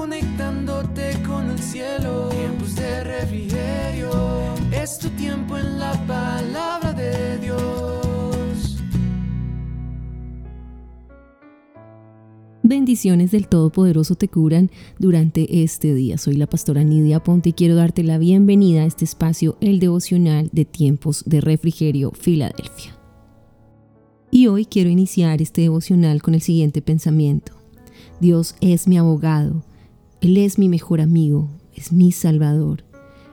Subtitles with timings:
[0.00, 2.30] conectándote con el cielo.
[2.30, 4.10] Tiempos de refrigerio,
[4.72, 8.78] es tu tiempo en la palabra de Dios.
[12.62, 16.16] Bendiciones del Todopoderoso te curan durante este día.
[16.16, 20.48] Soy la pastora Nidia Ponte y quiero darte la bienvenida a este espacio, el devocional
[20.52, 22.96] de tiempos de refrigerio Filadelfia.
[24.30, 27.52] Y hoy quiero iniciar este devocional con el siguiente pensamiento.
[28.18, 29.62] Dios es mi abogado,
[30.20, 32.84] Él es mi mejor amigo, es mi salvador,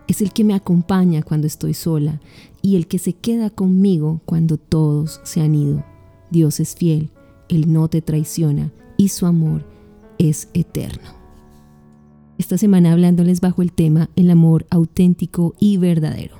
[0.08, 2.22] es el que me acompaña cuando estoy sola
[2.62, 5.84] y el que se queda conmigo cuando todos se han ido.
[6.32, 7.10] Dios es fiel,
[7.50, 9.66] Él no te traiciona y su amor
[10.18, 11.18] es eterno.
[12.38, 16.38] Esta semana hablándoles bajo el tema el amor auténtico y verdadero.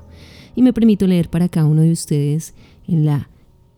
[0.56, 2.54] Y me permito leer para cada uno de ustedes
[2.88, 3.30] en la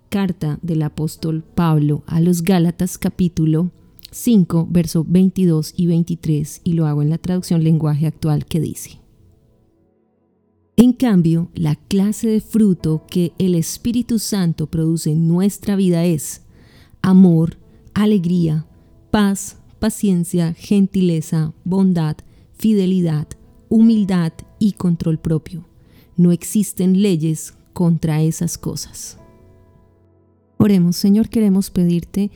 [0.09, 3.71] carta del apóstol Pablo a los Gálatas capítulo
[4.11, 8.99] 5, verso 22 y 23, y lo hago en la traducción lenguaje actual que dice.
[10.75, 16.43] En cambio, la clase de fruto que el Espíritu Santo produce en nuestra vida es
[17.01, 17.57] amor,
[17.93, 18.65] alegría,
[19.11, 22.15] paz, paciencia, gentileza, bondad,
[22.53, 23.27] fidelidad,
[23.67, 25.65] humildad y control propio.
[26.15, 29.17] No existen leyes contra esas cosas.
[30.57, 32.31] Oremos, Señor, queremos pedirte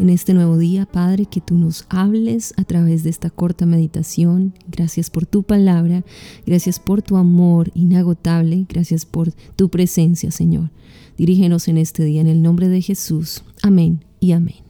[0.00, 4.54] en este nuevo día, Padre, que tú nos hables a través de esta corta meditación.
[4.66, 6.04] Gracias por tu palabra,
[6.46, 10.70] gracias por tu amor inagotable, gracias por tu presencia, Señor.
[11.18, 13.42] Dirígenos en este día en el nombre de Jesús.
[13.62, 14.69] Amén y amén.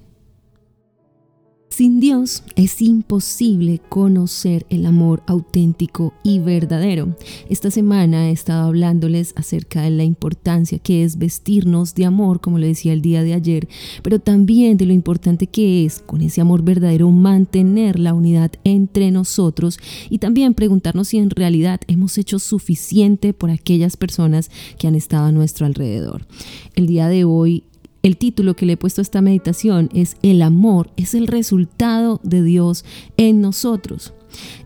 [1.80, 7.16] Sin Dios es imposible conocer el amor auténtico y verdadero.
[7.48, 12.58] Esta semana he estado hablándoles acerca de la importancia que es vestirnos de amor, como
[12.58, 13.66] le decía el día de ayer,
[14.02, 19.10] pero también de lo importante que es con ese amor verdadero mantener la unidad entre
[19.10, 19.78] nosotros
[20.10, 25.24] y también preguntarnos si en realidad hemos hecho suficiente por aquellas personas que han estado
[25.24, 26.26] a nuestro alrededor.
[26.74, 27.64] El día de hoy
[28.02, 32.20] el título que le he puesto a esta meditación es El amor es el resultado
[32.22, 32.84] de Dios
[33.16, 34.12] en nosotros.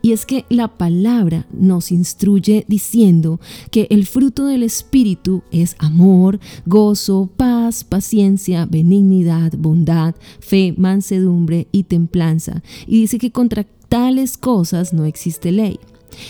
[0.02, 3.40] Y es que la palabra nos instruye diciendo
[3.70, 11.84] que el fruto del Espíritu es amor, gozo, paz, paciencia, benignidad, bondad, fe, mansedumbre y
[11.84, 12.62] templanza.
[12.86, 15.78] Y dice que contra tales cosas no existe ley.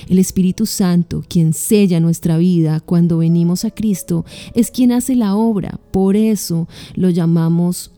[0.09, 4.25] El Espíritu Santo, quien sella nuestra vida cuando venimos a Cristo,
[4.55, 5.81] es quien hace la obra.
[5.91, 7.91] Por eso lo llamamos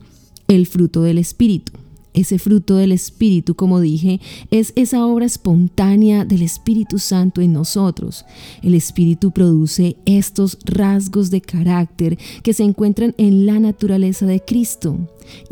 [0.47, 1.73] el fruto del Espíritu.
[2.17, 8.25] Ese fruto del Espíritu, como dije, es esa obra espontánea del Espíritu Santo en nosotros.
[8.63, 14.97] El Espíritu produce estos rasgos de carácter que se encuentran en la naturaleza de Cristo.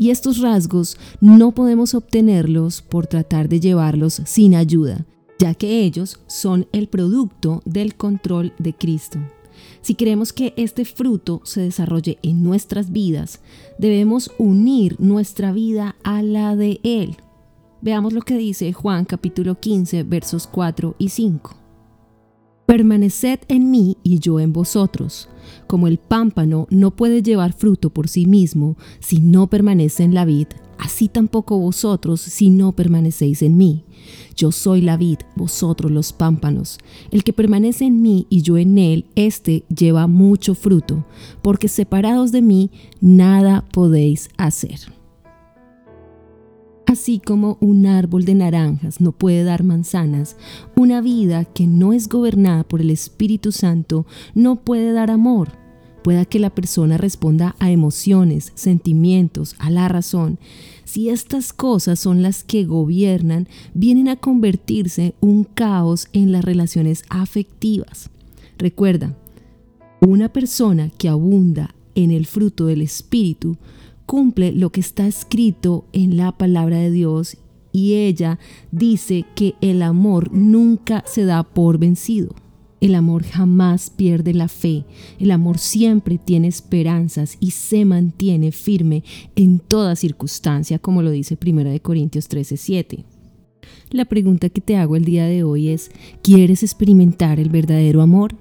[0.00, 5.06] Y estos rasgos no podemos obtenerlos por tratar de llevarlos sin ayuda
[5.38, 9.18] ya que ellos son el producto del control de Cristo.
[9.80, 13.40] Si queremos que este fruto se desarrolle en nuestras vidas,
[13.78, 17.16] debemos unir nuestra vida a la de Él.
[17.80, 21.56] Veamos lo que dice Juan capítulo 15 versos 4 y 5.
[22.66, 25.28] Permaneced en mí y yo en vosotros.
[25.68, 30.24] Como el pámpano no puede llevar fruto por sí mismo si no permanece en la
[30.24, 30.48] vid,
[30.78, 33.84] así tampoco vosotros si no permanecéis en mí.
[34.36, 36.78] Yo soy la vid, vosotros los pámpanos.
[37.10, 41.04] El que permanece en mí y yo en él, éste lleva mucho fruto,
[41.42, 42.70] porque separados de mí
[43.00, 44.78] nada podéis hacer.
[46.86, 50.36] Así como un árbol de naranjas no puede dar manzanas,
[50.76, 55.65] una vida que no es gobernada por el Espíritu Santo no puede dar amor
[56.06, 60.38] pueda que la persona responda a emociones, sentimientos, a la razón.
[60.84, 67.02] Si estas cosas son las que gobiernan, vienen a convertirse un caos en las relaciones
[67.08, 68.08] afectivas.
[68.56, 69.16] Recuerda,
[70.00, 73.56] una persona que abunda en el fruto del Espíritu
[74.06, 77.36] cumple lo que está escrito en la palabra de Dios
[77.72, 78.38] y ella
[78.70, 82.36] dice que el amor nunca se da por vencido.
[82.86, 84.84] El amor jamás pierde la fe,
[85.18, 89.02] el amor siempre tiene esperanzas y se mantiene firme
[89.34, 93.04] en toda circunstancia, como lo dice 1 Corintios 13:7.
[93.90, 95.90] La pregunta que te hago el día de hoy es,
[96.22, 98.36] ¿quieres experimentar el verdadero amor?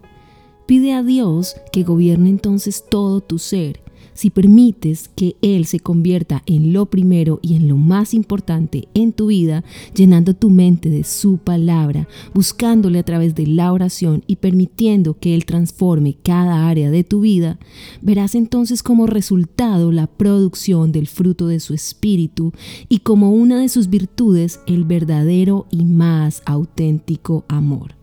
[0.68, 3.85] Pide a Dios que gobierne entonces todo tu ser.
[4.16, 9.12] Si permites que Él se convierta en lo primero y en lo más importante en
[9.12, 9.64] tu vida,
[9.94, 15.36] llenando tu mente de su palabra, buscándole a través de la oración y permitiendo que
[15.36, 17.60] Él transforme cada área de tu vida,
[18.02, 22.54] verás entonces como resultado la producción del fruto de su espíritu
[22.88, 27.96] y como una de sus virtudes el verdadero y más auténtico amor.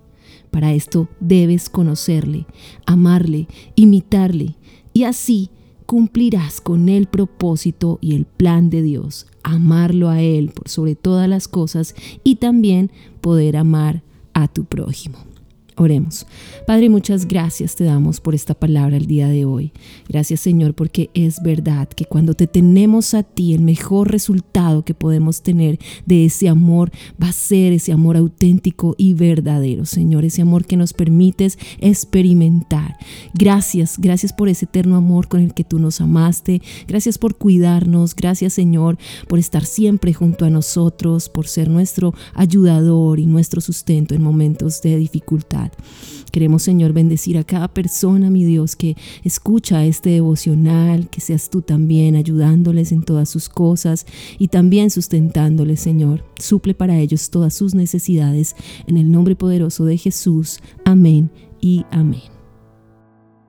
[0.50, 2.44] Para esto debes conocerle,
[2.84, 4.56] amarle, imitarle
[4.92, 5.48] y así
[5.92, 11.48] cumplirás con el propósito y el plan de Dios, amarlo a Él sobre todas las
[11.48, 11.94] cosas
[12.24, 12.90] y también
[13.20, 14.02] poder amar
[14.32, 15.18] a tu prójimo.
[15.76, 16.26] Oremos.
[16.66, 19.72] Padre, muchas gracias te damos por esta palabra el día de hoy.
[20.08, 24.92] Gracias Señor porque es verdad que cuando te tenemos a ti, el mejor resultado que
[24.92, 30.42] podemos tener de ese amor va a ser ese amor auténtico y verdadero, Señor, ese
[30.42, 32.96] amor que nos permites experimentar.
[33.32, 36.60] Gracias, gracias por ese eterno amor con el que tú nos amaste.
[36.86, 38.14] Gracias por cuidarnos.
[38.14, 38.98] Gracias Señor
[39.28, 44.82] por estar siempre junto a nosotros, por ser nuestro ayudador y nuestro sustento en momentos
[44.82, 45.61] de dificultad.
[46.32, 51.60] Queremos, Señor, bendecir a cada persona, mi Dios, que escucha este devocional, que seas tú
[51.60, 54.06] también ayudándoles en todas sus cosas
[54.38, 56.24] y también sustentándoles, Señor.
[56.38, 58.56] Suple para ellos todas sus necesidades.
[58.86, 60.60] En el nombre poderoso de Jesús.
[60.84, 61.30] Amén
[61.60, 62.41] y amén.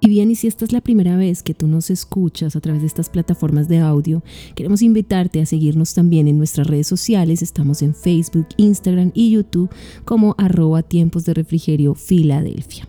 [0.05, 2.81] Y bien, y si esta es la primera vez que tú nos escuchas a través
[2.81, 4.21] de estas plataformas de audio,
[4.53, 7.41] queremos invitarte a seguirnos también en nuestras redes sociales.
[7.41, 9.69] Estamos en Facebook, Instagram y YouTube
[10.03, 12.85] como arroba tiempos de refrigerio Filadelfia.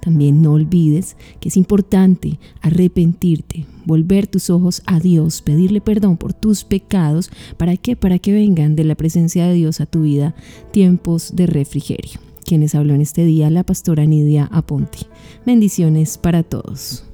[0.00, 6.32] También no olvides que es importante arrepentirte, volver tus ojos a Dios, pedirle perdón por
[6.32, 7.30] tus pecados.
[7.58, 7.94] ¿Para qué?
[7.94, 10.34] Para que vengan de la presencia de Dios a tu vida
[10.72, 14.98] tiempos de refrigerio quienes habló en este día la pastora Nidia Aponte.
[15.44, 17.04] Bendiciones para todos.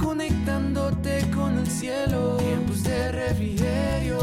[0.00, 4.18] Conectándote con el cielo, tiempos de refrigerio,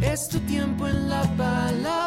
[0.00, 1.99] es tu tiempo en la palabra